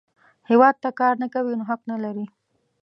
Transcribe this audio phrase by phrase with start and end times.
[0.49, 2.25] هیواد ته کار نه کوې، نو حق نه لرې